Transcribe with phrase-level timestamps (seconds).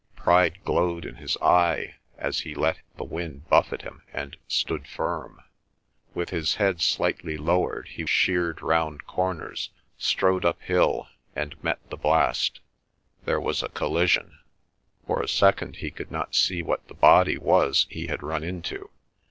[0.15, 5.43] Pride glowed in his eye as he let the wind buffet him and stood firm.
[6.15, 9.69] With his head slightly lowered he sheered round corners,
[9.99, 12.61] strode uphill, and met the blast.
[13.25, 14.39] There was a collision.
[15.05, 18.89] For a second he could not see what the body was he had run into.